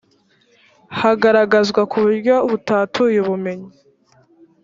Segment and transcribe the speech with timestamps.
[0.99, 3.69] hagaragazwa kuburyo butatuye ubumenyi